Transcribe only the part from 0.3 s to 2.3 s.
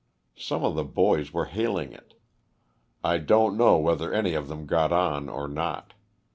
Some of the boys were hailing it.